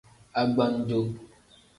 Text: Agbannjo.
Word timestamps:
Agbannjo. 0.41 0.99